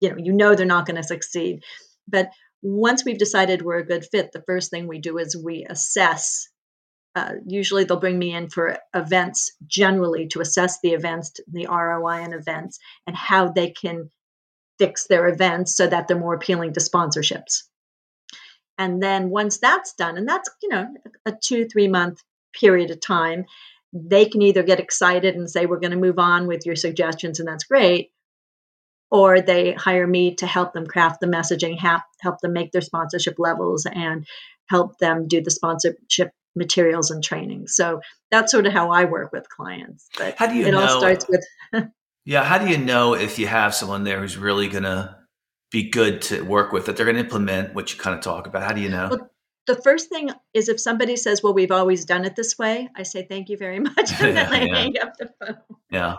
[0.00, 1.62] you know, you know they're not going to succeed.
[2.08, 2.30] But
[2.62, 6.48] once we've decided we're a good fit, the first thing we do is we assess.
[7.16, 12.22] Uh, usually, they'll bring me in for events generally to assess the events, the ROI
[12.22, 14.10] in events, and how they can
[14.78, 17.62] fix their events so that they're more appealing to sponsorships.
[18.76, 20.88] And then once that's done, and that's you know
[21.24, 23.46] a two three month period of time,
[23.94, 27.40] they can either get excited and say we're going to move on with your suggestions,
[27.40, 28.10] and that's great,
[29.10, 32.82] or they hire me to help them craft the messaging, help help them make their
[32.82, 34.26] sponsorship levels, and
[34.68, 37.68] help them do the sponsorship materials and training.
[37.68, 40.08] So that's sort of how I work with clients.
[40.18, 41.44] But how do you it know, all starts with
[42.24, 45.16] Yeah, how do you know if you have someone there who's really going to
[45.70, 48.46] be good to work with that they're going to implement what you kind of talk
[48.46, 48.62] about?
[48.64, 49.08] How do you know?
[49.10, 49.30] Well,
[49.68, 53.02] the first thing is if somebody says, "Well, we've always done it this way," I
[53.04, 54.74] say, "Thank you very much," and then I Yeah.
[54.76, 55.56] hang up the phone.
[55.90, 56.16] yeah.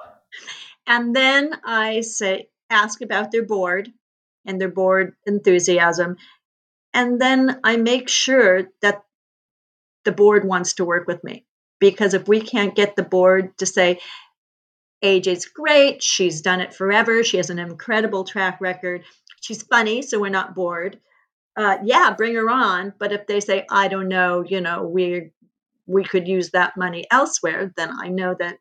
[0.86, 3.92] And then I say, ask about their board
[4.46, 6.16] and their board enthusiasm.
[6.94, 9.04] And then I make sure that
[10.08, 11.46] the board wants to work with me.
[11.80, 14.00] Because if we can't get the board to say,
[15.04, 19.04] AJ's great, she's done it forever, she has an incredible track record,
[19.42, 21.00] she's funny, so we're not bored.
[21.56, 22.94] Uh, yeah, bring her on.
[22.98, 25.32] But if they say, I don't know, you know, we
[25.86, 28.58] we could use that money elsewhere, then I know that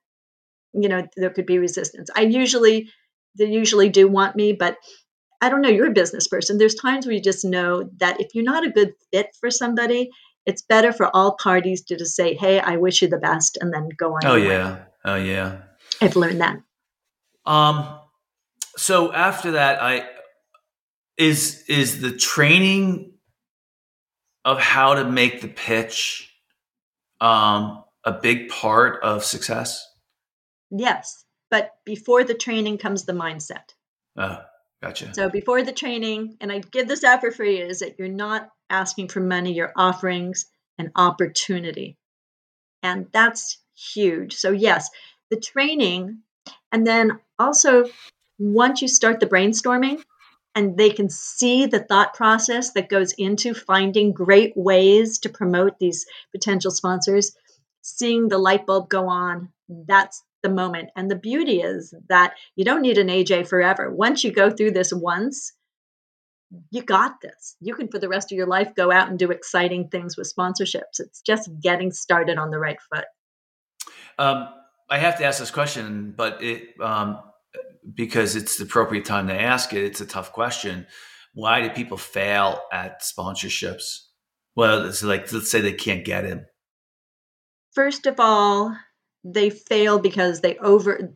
[0.76, 2.90] you know there could be resistance i usually
[3.38, 4.76] they usually do want me but
[5.40, 8.34] i don't know you're a business person there's times where you just know that if
[8.34, 10.10] you're not a good fit for somebody
[10.46, 13.72] it's better for all parties to just say hey i wish you the best and
[13.74, 14.54] then go on Oh your way.
[14.54, 14.84] yeah.
[15.04, 15.58] Oh yeah.
[16.00, 16.58] i've learned that
[17.44, 18.00] Um.
[18.78, 20.06] So after that, I
[21.16, 23.12] is is the training
[24.44, 26.30] of how to make the pitch
[27.20, 29.84] um a big part of success.
[30.70, 33.72] yes but before the training comes the mindset
[34.18, 34.38] Oh,
[34.82, 35.12] gotcha.
[35.14, 38.50] So before the training, and I give this out for free, is that you're not
[38.70, 40.34] asking for money, you're offering
[40.78, 41.96] an opportunity.
[42.82, 44.34] And that's huge.
[44.34, 44.90] So, yes,
[45.30, 46.20] the training,
[46.72, 47.86] and then also
[48.38, 50.02] once you start the brainstorming
[50.54, 55.78] and they can see the thought process that goes into finding great ways to promote
[55.78, 57.36] these potential sponsors,
[57.82, 60.90] seeing the light bulb go on, that's the moment.
[60.96, 63.92] And the beauty is that you don't need an AJ forever.
[63.94, 65.52] Once you go through this once,
[66.70, 67.56] you got this.
[67.60, 70.32] You can, for the rest of your life, go out and do exciting things with
[70.32, 71.00] sponsorships.
[71.00, 73.04] It's just getting started on the right foot.
[74.18, 74.48] Um,
[74.88, 77.20] I have to ask this question, but it um,
[77.92, 79.84] because it's the appropriate time to ask it.
[79.84, 80.86] It's a tough question.
[81.34, 83.98] Why do people fail at sponsorships?
[84.54, 86.46] Well, it's like let's say they can't get him.
[87.74, 88.74] First of all,
[89.32, 91.12] they fail because they over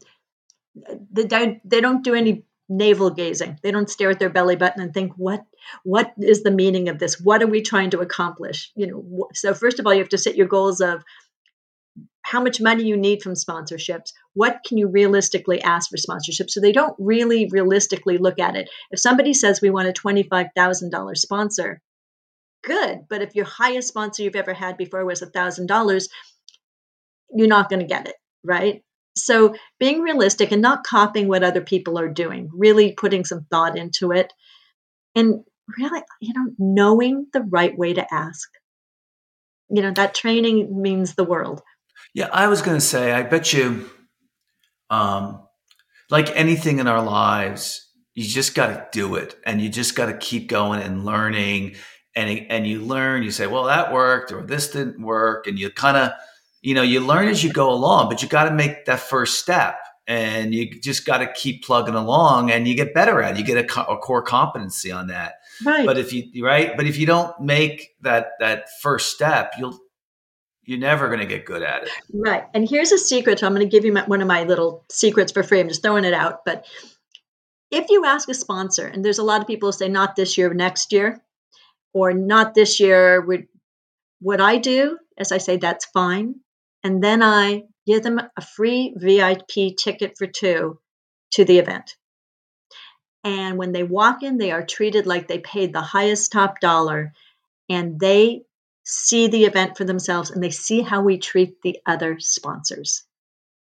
[1.10, 3.58] they don't they don't do any navel gazing.
[3.62, 5.44] They don't stare at their belly button and think what
[5.84, 7.20] what is the meaning of this?
[7.20, 8.70] What are we trying to accomplish?
[8.76, 11.02] You know, so first of all, you have to set your goals of
[12.22, 14.12] how much money you need from sponsorships.
[14.34, 16.50] What can you realistically ask for sponsorship?
[16.50, 18.70] So they don't really realistically look at it.
[18.90, 21.80] If somebody says we want a $25,000 sponsor,
[22.62, 23.00] good.
[23.08, 26.08] But if your highest sponsor you've ever had before was $1,000,
[27.34, 28.82] you're not going to get it, right?
[29.16, 33.76] So being realistic and not copying what other people are doing, really putting some thought
[33.76, 34.32] into it
[35.14, 35.44] and
[35.78, 38.48] really, you know, knowing the right way to ask.
[39.68, 41.62] You know, that training means the world.
[42.14, 43.88] Yeah, I was going to say, I bet you,
[44.88, 45.46] um,
[46.08, 50.06] like anything in our lives, you just got to do it, and you just got
[50.06, 51.76] to keep going and learning,
[52.16, 53.22] and and you learn.
[53.22, 56.10] You say, well, that worked, or this didn't work, and you kind of,
[56.62, 58.08] you know, you learn as you go along.
[58.08, 61.94] But you got to make that first step, and you just got to keep plugging
[61.94, 63.38] along, and you get better at it.
[63.38, 65.34] You get a, co- a core competency on that.
[65.64, 65.86] Right.
[65.86, 69.78] But if you right, but if you don't make that that first step, you'll
[70.64, 71.90] you're never going to get good at it.
[72.12, 72.44] Right.
[72.54, 73.40] And here's a secret.
[73.40, 75.58] So I'm going to give you my, one of my little secrets for free.
[75.58, 76.44] I'm just throwing it out.
[76.44, 76.64] But
[77.72, 80.38] if you ask a sponsor, and there's a lot of people who say, not this
[80.38, 81.20] year, next year,
[81.92, 83.48] or not this year, would
[84.20, 86.36] what I do is I say, that's fine.
[86.82, 90.78] And then I give them a free VIP ticket for two
[91.32, 91.96] to the event.
[93.22, 97.12] And when they walk in, they are treated like they paid the highest top dollar
[97.68, 98.42] and they
[98.84, 103.04] see the event for themselves and they see how we treat the other sponsors.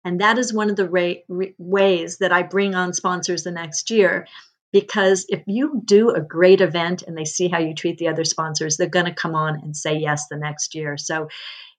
[0.04, 3.52] And that is one of the ra- re- ways that I bring on sponsors the
[3.52, 4.28] next year.
[4.74, 8.26] Because if you do a great event and they see how you treat the other
[8.26, 10.98] sponsors, they're going to come on and say yes the next year.
[10.98, 11.30] So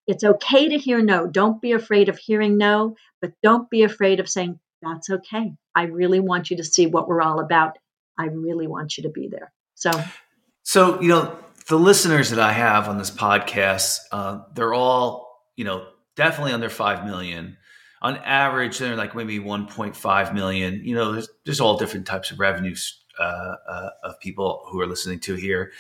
[0.09, 1.27] It's okay to hear no.
[1.27, 5.53] Don't be afraid of hearing no, but don't be afraid of saying, that's okay.
[5.75, 7.77] I really want you to see what we're all about.
[8.19, 9.53] I really want you to be there.
[9.75, 9.91] So,
[10.63, 15.65] so you know, the listeners that I have on this podcast, uh, they're all you
[15.65, 17.59] know definitely under five million.
[18.01, 20.83] On average, they're like maybe 1.5 million.
[20.85, 24.87] You know, there's, there's all different types of revenues uh, uh, of people who are
[24.87, 25.73] listening to here.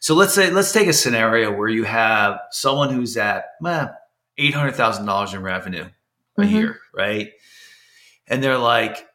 [0.00, 3.86] So let's say let's take a scenario where you have someone who's at eh,
[4.38, 5.88] eight hundred thousand dollars in revenue
[6.36, 6.54] a mm-hmm.
[6.54, 7.30] year, right?
[8.26, 9.06] And they're like,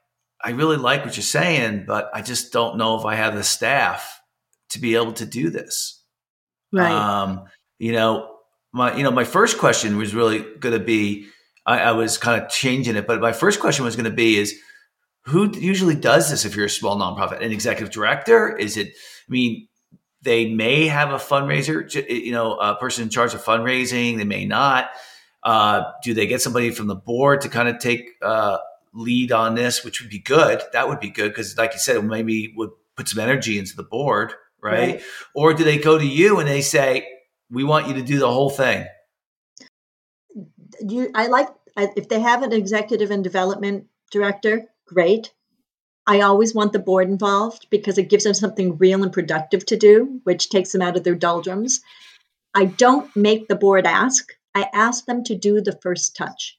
[0.41, 3.43] I really like what you're saying, but I just don't know if I have the
[3.43, 4.21] staff
[4.69, 6.01] to be able to do this.
[6.71, 6.91] Right.
[6.91, 7.45] Um,
[7.77, 8.37] you know,
[8.71, 11.27] my you know my first question was really going to be
[11.65, 14.37] I, I was kind of changing it, but my first question was going to be
[14.37, 14.59] is
[15.23, 17.43] who usually does this if you're a small nonprofit?
[17.43, 18.55] An executive director?
[18.55, 18.87] Is it?
[18.87, 19.67] I mean,
[20.21, 24.17] they may have a fundraiser, you know, a person in charge of fundraising.
[24.17, 24.89] They may not.
[25.43, 28.57] Uh, do they get somebody from the board to kind of take uh,
[28.93, 30.61] lead on this, which would be good?
[30.73, 33.83] That would be good because, like you said, maybe would put some energy into the
[33.83, 34.95] board, right?
[34.95, 35.03] right?
[35.33, 37.07] Or do they go to you and they say,
[37.49, 38.85] "We want you to do the whole thing"?
[40.81, 45.31] You, I like if they have an executive and development director, great.
[46.07, 49.77] I always want the board involved because it gives them something real and productive to
[49.77, 51.81] do, which takes them out of their doldrums.
[52.55, 54.31] I don't make the board ask.
[54.55, 56.57] I ask them to do the first touch.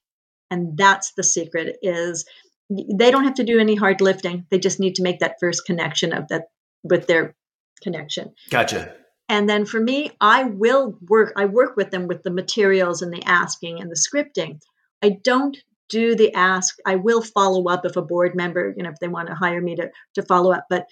[0.51, 2.25] And that's the secret is
[2.71, 4.47] they don't have to do any hard lifting.
[4.51, 6.45] They just need to make that first connection of that
[6.85, 7.35] with their
[7.83, 8.33] connection.
[8.51, 8.95] Gotcha.
[9.29, 13.13] And then for me, I will work I work with them with the materials and
[13.13, 14.61] the asking and the scripting.
[15.03, 15.57] I don't
[15.91, 16.77] do the ask.
[16.87, 19.61] I will follow up if a board member, you know, if they want to hire
[19.61, 20.67] me to, to follow up.
[20.71, 20.87] But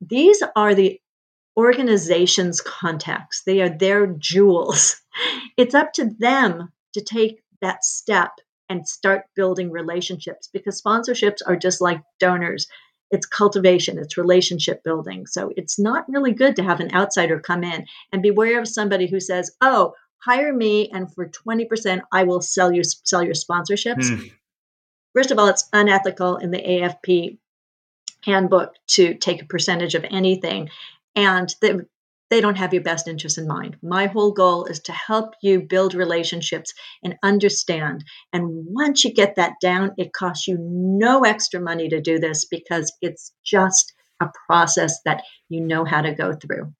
[0.00, 1.00] these are the
[1.56, 3.42] organization's contacts.
[3.44, 5.00] They are their jewels.
[5.56, 8.32] It's up to them to take that step
[8.68, 12.66] and start building relationships because sponsorships are just like donors.
[13.10, 15.26] It's cultivation, it's relationship building.
[15.26, 19.06] So it's not really good to have an outsider come in and beware of somebody
[19.06, 24.10] who says, oh, hire me and for 20% I will sell you sell your sponsorships.
[24.10, 24.32] Mm.
[25.14, 27.38] First of all, it's unethical in the AFP
[28.22, 30.68] handbook to take a percentage of anything
[31.14, 31.74] and they,
[32.28, 33.76] they don't have your best interest in mind.
[33.82, 38.04] My whole goal is to help you build relationships and understand.
[38.32, 42.44] And once you get that down, it costs you no extra money to do this
[42.44, 46.72] because it's just a process that you know how to go through.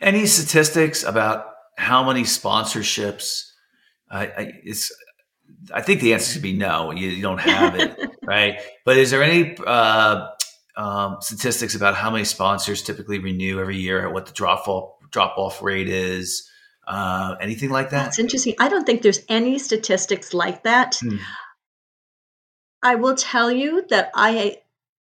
[0.00, 1.46] Any statistics about
[1.78, 3.52] how many sponsorships?
[4.10, 4.92] Uh, it's
[5.72, 6.90] I think the answer should be no.
[6.90, 8.60] You, you don't have it, right?
[8.84, 10.28] But is there any uh,
[10.76, 14.10] um, statistics about how many sponsors typically renew every year?
[14.10, 16.50] What the drop off drop off rate is?
[16.86, 18.04] Uh, anything like that?
[18.04, 18.54] That's interesting.
[18.58, 20.96] I don't think there's any statistics like that.
[21.00, 21.16] Hmm.
[22.82, 24.58] I will tell you that I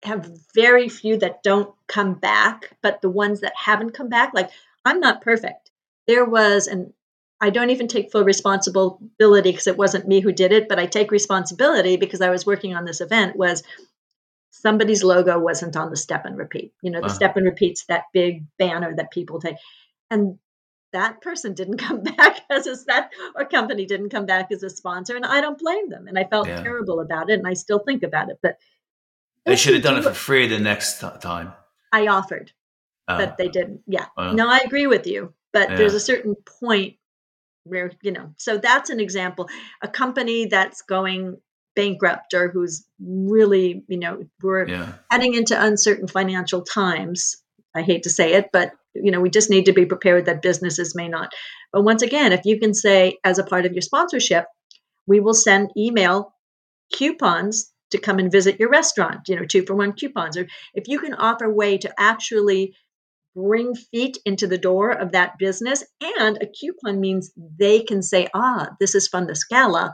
[0.05, 4.51] have very few that don't come back, but the ones that haven't come back, like
[4.85, 5.70] I'm not perfect
[6.11, 6.93] there was and
[7.41, 10.87] I don't even take full responsibility because it wasn't me who did it, but I
[10.87, 13.63] take responsibility because I was working on this event was
[14.51, 16.75] somebody's logo wasn't on the step and repeat.
[16.83, 17.15] You know, the uh-huh.
[17.15, 19.57] step and repeats that big banner that people take.
[20.11, 20.39] And
[20.93, 24.69] that person didn't come back as a that or company didn't come back as a
[24.69, 26.61] sponsor and I don't blame them and I felt yeah.
[26.61, 28.59] terrible about it and I still think about it but
[29.47, 31.53] they should have done it for free the next time.
[31.93, 32.53] I offered,
[33.09, 33.81] uh, but they didn't.
[33.87, 34.07] Yeah.
[34.17, 35.77] Uh, no, I agree with you but yeah.
[35.77, 36.97] there's a certain point
[37.65, 39.49] where you know so that's an example
[39.83, 41.37] a company that's going
[41.77, 44.93] bankrupt or who's really you know we're yeah.
[45.11, 47.37] heading into uncertain financial times
[47.75, 50.43] i hate to say it but you know we just need to be prepared that
[50.43, 51.31] businesses may not
[51.73, 54.47] but once again if you can say as a part of your sponsorship
[55.07, 56.35] we will send email
[56.93, 60.89] coupons to come and visit your restaurant you know two for one coupons or if
[60.89, 62.75] you can offer a way to actually
[63.35, 65.85] bring feet into the door of that business.
[66.19, 69.93] And a coupon means they can say, ah, this is from the Scala.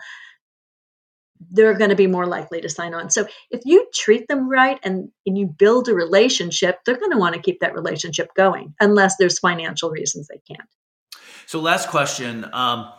[1.50, 3.10] They're going to be more likely to sign on.
[3.10, 7.18] So if you treat them right and, and you build a relationship, they're going to
[7.18, 10.68] want to keep that relationship going unless there's financial reasons they can't.
[11.46, 12.90] So, last question, um,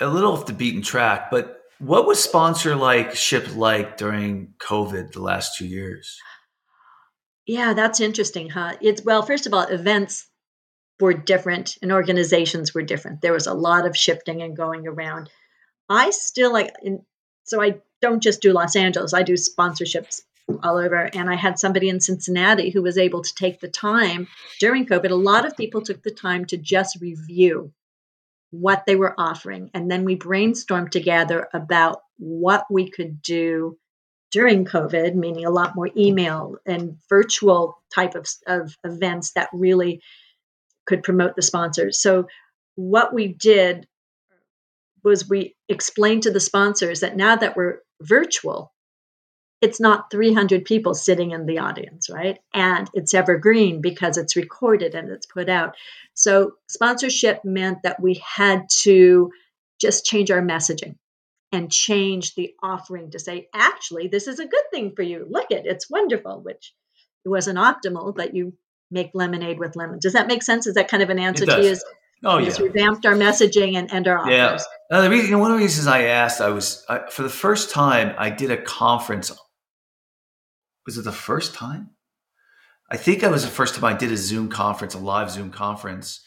[0.00, 5.12] a little off the beaten track, but what was sponsor like ship like during COVID
[5.12, 6.18] the last two years?
[7.46, 8.76] Yeah, that's interesting, huh?
[8.80, 10.28] It's well, first of all, events
[11.00, 13.20] were different and organizations were different.
[13.20, 15.28] There was a lot of shifting and going around.
[15.88, 17.04] I still like, in,
[17.44, 20.22] so I don't just do Los Angeles, I do sponsorships
[20.62, 21.10] all over.
[21.14, 24.28] And I had somebody in Cincinnati who was able to take the time
[24.60, 25.10] during COVID.
[25.10, 27.72] A lot of people took the time to just review
[28.50, 29.70] what they were offering.
[29.74, 33.78] And then we brainstormed together about what we could do
[34.34, 40.02] during COVID, meaning a lot more email and virtual type of, of events that really
[40.86, 42.00] could promote the sponsors.
[42.00, 42.26] So,
[42.74, 43.86] what we did
[45.04, 48.72] was we explained to the sponsors that now that we're virtual,
[49.60, 52.38] it's not 300 people sitting in the audience, right?
[52.52, 55.76] And it's evergreen because it's recorded and it's put out.
[56.14, 59.30] So sponsorship meant that we had to
[59.80, 60.96] just change our messaging
[61.54, 65.26] and change the offering to say, actually, this is a good thing for you.
[65.28, 66.74] Look it, it's wonderful, which
[67.24, 68.54] it wasn't optimal, but you
[68.90, 69.98] make lemonade with lemon.
[70.00, 70.66] Does that make sense?
[70.66, 71.76] Is that kind of an answer to you?
[72.24, 72.56] Oh yeah.
[72.58, 74.32] revamped our messaging and, and our offers.
[74.32, 74.58] Yeah.
[74.90, 77.70] Uh, the reason, one of the reasons I asked, I was I, for the first
[77.70, 79.30] time I did a conference.
[80.86, 81.90] Was it the first time?
[82.90, 85.50] I think it was the first time I did a Zoom conference, a live Zoom
[85.50, 86.20] conference,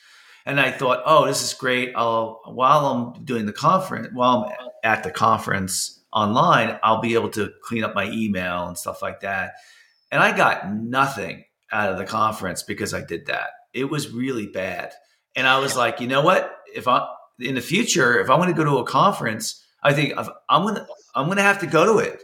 [0.48, 1.92] and I thought, oh, this is great.
[1.96, 7.30] I'll while I'm doing the conference, while I'm at the conference online, I'll be able
[7.32, 9.56] to clean up my email and stuff like that.
[10.10, 13.50] And I got nothing out of the conference because I did that.
[13.74, 14.94] It was really bad.
[15.36, 16.56] And I was like, you know what?
[16.74, 17.06] If I
[17.40, 20.14] in the future, if I want to go to a conference, I think
[20.50, 22.24] I'm gonna I'm gonna have to go to it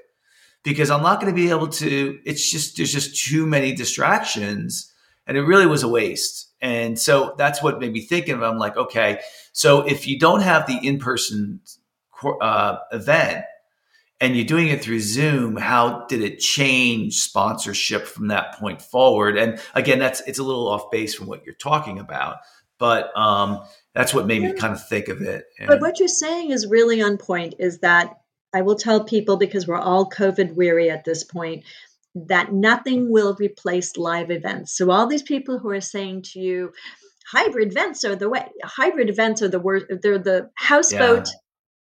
[0.64, 2.20] because I'm not going to be able to.
[2.26, 4.94] It's just there's just too many distractions,
[5.28, 6.53] and it really was a waste.
[6.64, 8.42] And so that's what made me think of.
[8.42, 9.20] I'm like, okay,
[9.52, 11.60] so if you don't have the in person
[12.24, 13.44] uh, event
[14.22, 19.38] and you're doing it through Zoom, how did it change sponsorship from that point forward?
[19.38, 22.38] And again, that's it's a little off base from what you're talking about,
[22.80, 23.60] but um,
[23.94, 25.44] that's what made me kind of think of it.
[25.60, 27.56] And, but what you're saying is really on point.
[27.60, 28.22] Is that
[28.54, 31.66] I will tell people because we're all COVID weary at this point
[32.16, 34.76] that nothing will replace live events.
[34.78, 36.72] So all these people who are saying to you,
[37.32, 38.46] hybrid events are the way.
[38.64, 39.86] Hybrid events are the worst.
[40.02, 41.30] They're the houseboat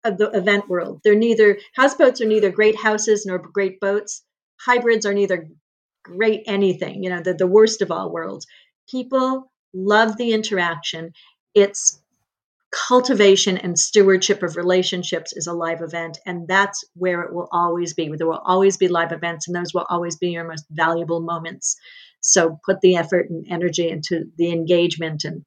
[0.05, 0.11] yeah.
[0.11, 1.01] of the event world.
[1.03, 4.23] They're neither houseboats are neither great houses nor great boats.
[4.61, 5.49] Hybrids are neither
[6.05, 7.03] great anything.
[7.03, 8.47] You know, they're the worst of all worlds.
[8.91, 11.13] People love the interaction.
[11.55, 12.03] It's
[12.71, 17.95] cultivation and stewardship of relationships is a live event and that's where it will always
[17.95, 18.11] be.
[18.15, 21.77] There will always be live events and those will always be your most valuable moments.
[22.21, 25.45] So put the effort and energy into the engagement and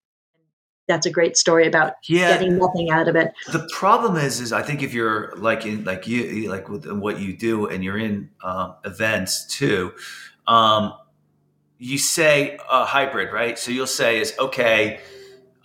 [0.88, 2.34] that's a great story about yeah.
[2.34, 3.32] getting nothing out of it.
[3.52, 7.20] The problem is is i think if you're like in like you like with what
[7.20, 9.94] you do and you're in um, events too
[10.48, 10.94] um,
[11.78, 13.58] you say a hybrid right?
[13.58, 15.00] So you'll say is okay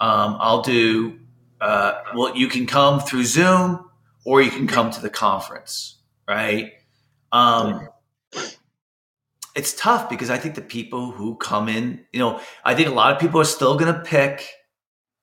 [0.01, 1.19] um, i'll do
[1.61, 3.89] uh, well, you can come through Zoom
[4.25, 5.99] or you can come to the conference,
[6.29, 6.73] right?
[7.33, 7.89] Um,
[9.55, 12.93] it's tough because I think the people who come in, you know, I think a
[12.93, 14.47] lot of people are still going to pick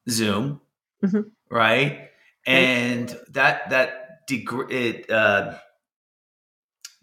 [0.09, 0.59] Zoom,
[1.03, 1.21] mm-hmm.
[1.49, 2.09] right?
[2.45, 3.19] And right.
[3.33, 5.57] that that deg- it uh,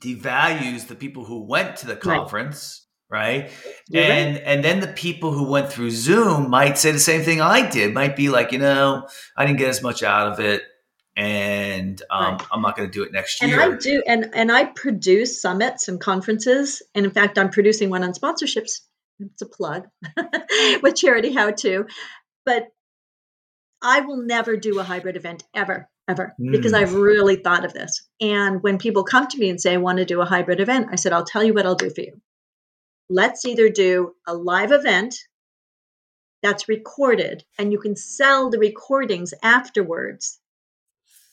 [0.00, 2.79] devalues the people who went to the conference,
[3.10, 3.50] right?
[3.88, 4.42] You're and right.
[4.46, 7.92] and then the people who went through Zoom might say the same thing I did.
[7.92, 10.62] Might be like, you know, I didn't get as much out of it,
[11.16, 12.46] and um, right.
[12.52, 13.60] I'm not going to do it next year.
[13.60, 17.90] And I do, and and I produce summits and conferences, and in fact, I'm producing
[17.90, 18.80] one on sponsorships.
[19.18, 19.86] It's a plug
[20.82, 21.86] with Charity How To,
[22.46, 22.68] but
[23.82, 25.88] I will never do a hybrid event ever.
[26.08, 26.50] Ever, mm.
[26.50, 28.02] because I've really thought of this.
[28.20, 30.88] And when people come to me and say, I want to do a hybrid event,
[30.90, 32.20] I said, I'll tell you what I'll do for you
[33.10, 35.16] let's either do a live event
[36.42, 40.38] that's recorded and you can sell the recordings afterwards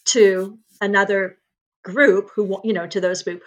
[0.05, 1.37] to another
[1.83, 3.41] group who you know to those group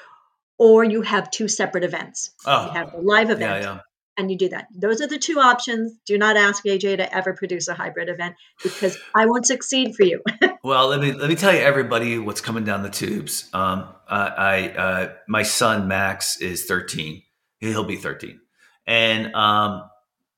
[0.59, 2.31] or you have two separate events.
[2.47, 3.81] Oh, you have a live event yeah, yeah.
[4.19, 4.67] and you do that.
[4.75, 5.95] Those are the two options.
[6.05, 10.05] Do not ask aj to ever produce a hybrid event because i won't succeed for
[10.05, 10.23] you.
[10.63, 13.49] Well let me let me tell you everybody what's coming down the tubes.
[13.55, 17.23] Um, uh, i uh, my son max is 13
[17.61, 18.41] he'll be 13
[18.87, 19.89] and um,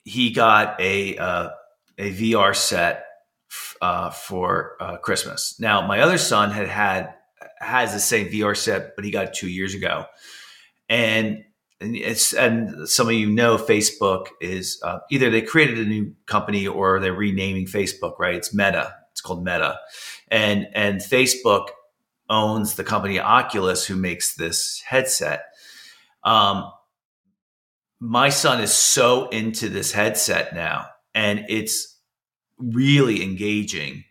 [0.04, 1.48] he got a uh,
[1.98, 3.06] a VR set
[3.80, 5.58] uh, for uh, Christmas.
[5.58, 7.14] Now, my other son had had
[7.58, 10.06] has the same VR set, but he got it two years ago,
[10.88, 11.44] and
[11.80, 16.14] and it's and some of you know Facebook is uh, either they created a new
[16.26, 18.18] company or they're renaming Facebook.
[18.18, 18.34] Right?
[18.34, 18.94] It's Meta.
[19.12, 19.78] It's called Meta,
[20.28, 21.68] and and Facebook
[22.28, 25.44] owns the company Oculus, who makes this headset.
[26.24, 26.70] Um,
[28.02, 32.00] my son is so into this headset now and it's
[32.58, 34.02] really engaging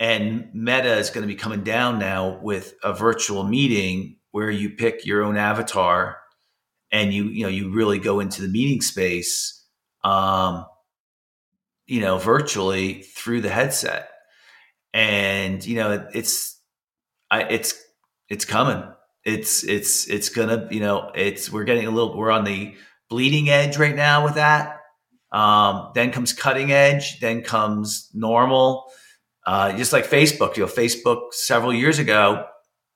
[0.00, 4.70] and meta is going to be coming down now with a virtual meeting where you
[4.70, 6.18] pick your own avatar
[6.90, 9.64] and you you know you really go into the meeting space
[10.02, 10.64] um
[11.86, 14.08] you know virtually through the headset
[14.94, 16.56] and you know it's
[17.30, 17.82] I, it's
[18.28, 18.82] it's coming.
[19.24, 22.74] It's it's it's gonna you know it's we're getting a little we're on the
[23.08, 24.80] bleeding edge right now with that.
[25.32, 27.20] Um, then comes cutting edge.
[27.20, 28.90] Then comes normal.
[29.46, 32.46] Uh, just like Facebook, you know, Facebook several years ago,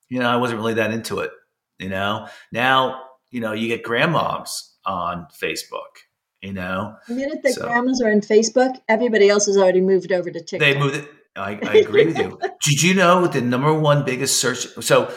[0.09, 1.31] you know, I wasn't really that into it.
[1.79, 3.01] You know, now
[3.31, 4.49] you know you get grandmoms
[4.85, 6.03] on Facebook.
[6.41, 10.11] You know, the minute that so, grandmas are on Facebook, everybody else has already moved
[10.11, 10.59] over to TikTok.
[10.59, 11.07] They moved it.
[11.35, 12.37] I, I agree with you.
[12.63, 14.67] Did you know the number one biggest search?
[14.81, 15.13] So,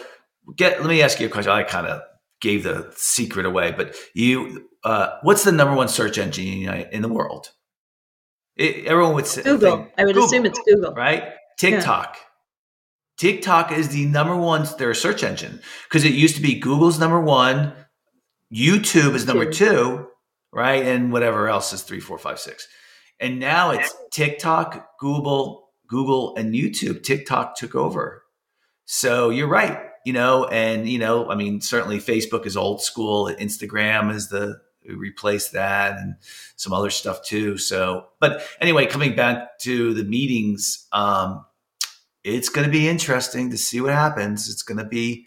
[0.56, 0.80] get.
[0.80, 1.50] Let me ask you a question.
[1.50, 2.02] I kind of
[2.44, 7.08] gave the secret away, but you, uh, what's the number one search engine in the
[7.08, 7.50] world?
[8.54, 9.78] It, everyone would say Google.
[9.78, 11.32] Think, I would Google, assume it's Google, right?
[11.58, 12.16] TikTok.
[12.16, 12.22] Yeah.
[13.16, 17.20] TikTok is the number one their search engine because it used to be Google's number
[17.20, 17.72] one,
[18.52, 20.06] YouTube is number two,
[20.52, 20.84] right?
[20.84, 22.68] And whatever else is three, four, five, six.
[23.18, 27.02] And now it's TikTok, Google, Google, and YouTube.
[27.02, 28.24] TikTok took over.
[28.84, 33.26] So you're right, you know, and you know, I mean, certainly Facebook is old school.
[33.26, 36.16] Instagram is the replace that and
[36.56, 37.56] some other stuff too.
[37.56, 41.44] So, but anyway, coming back to the meetings, um,
[42.22, 44.48] it's going to be interesting to see what happens.
[44.48, 45.26] It's going to be,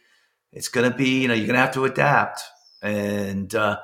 [0.51, 2.41] it's going to be, you know, you're going to have to adapt.
[2.81, 3.79] And uh,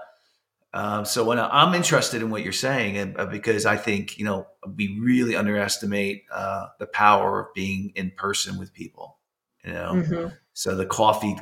[0.73, 4.25] uh, so when I'm interested in what you're saying, and uh, because I think you
[4.25, 9.19] know we really underestimate uh, the power of being in person with people.
[9.63, 10.35] You know, mm-hmm.
[10.53, 11.35] So the coffee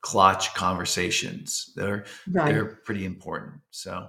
[0.00, 2.52] clutch conversations they're right.
[2.52, 3.54] they're pretty important.
[3.70, 4.08] So.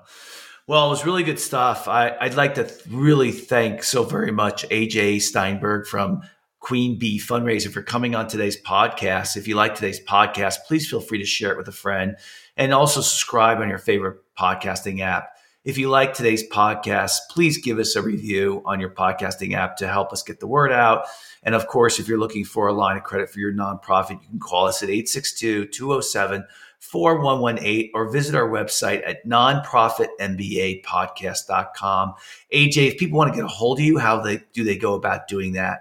[0.68, 1.88] Well, it was really good stuff.
[1.88, 6.24] I, would like to really thank so very much AJ Steinberg from
[6.60, 9.38] Queen Bee Fundraiser for coming on today's podcast.
[9.38, 12.18] If you like today's podcast, please feel free to share it with a friend
[12.58, 15.35] and also subscribe on your favorite podcasting app.
[15.66, 19.88] If you like today's podcast, please give us a review on your podcasting app to
[19.88, 21.08] help us get the word out.
[21.42, 24.30] And of course, if you're looking for a line of credit for your nonprofit, you
[24.30, 26.46] can call us at 862 207
[26.78, 32.14] 4118 or visit our website at nonprofitmbapodcast.com.
[32.54, 34.94] AJ, if people want to get a hold of you, how they do they go
[34.94, 35.80] about doing that?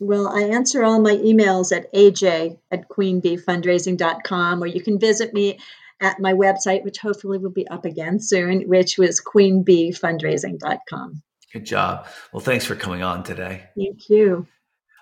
[0.00, 5.58] Well, I answer all my emails at aj at queenbeefundraising.com, or you can visit me
[6.00, 11.22] at my website, which hopefully will be up again soon, which was queenbeefundraising.com.
[11.52, 12.06] Good job.
[12.32, 13.64] Well, thanks for coming on today.
[13.76, 14.46] Thank you.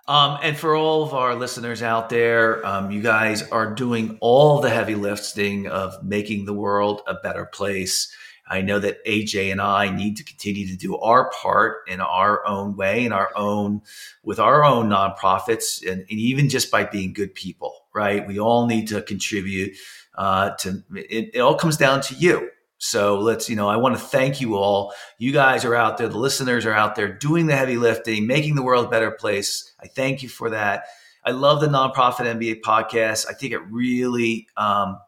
[0.08, 4.60] Um, and for all of our listeners out there, um, you guys are doing all
[4.60, 8.14] the heavy lifting of making the world a better place.
[8.48, 12.46] I know that AJ and I need to continue to do our part in our
[12.46, 13.82] own way, in our own,
[14.22, 18.24] with our own nonprofits, and, and even just by being good people, right?
[18.24, 19.76] We all need to contribute
[20.16, 22.50] uh, to it, it all comes down to you.
[22.78, 24.92] So let's, you know, I want to thank you all.
[25.18, 28.54] You guys are out there, the listeners are out there doing the heavy lifting, making
[28.54, 29.72] the world a better place.
[29.80, 30.84] I thank you for that.
[31.24, 33.26] I love the nonprofit MBA podcast.
[33.28, 34.98] I think it really um,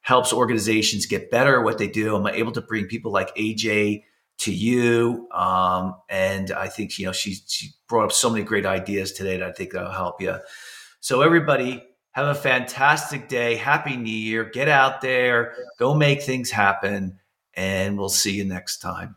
[0.00, 2.16] helps organizations get better at what they do.
[2.16, 4.04] I'm able to bring people like AJ
[4.38, 8.66] to you, um, and I think you know she she brought up so many great
[8.66, 10.36] ideas today that I think that'll help you.
[11.00, 13.56] So everybody, have a fantastic day.
[13.56, 14.44] Happy New Year.
[14.44, 17.18] Get out there, go make things happen,
[17.54, 19.16] and we'll see you next time.